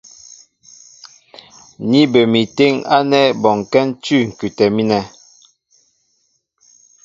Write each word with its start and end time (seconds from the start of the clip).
Ní 1.89 2.01
bə 2.11 2.21
mi 2.31 2.41
téŋ 2.57 2.73
ánɛ́ 2.95 3.23
bɔnkɛ́ 3.41 3.83
ń 3.87 3.89
cʉ̂ 4.03 4.19
ŋ̀kʉtɛ 4.29 4.65
mínɛ. 4.75 4.99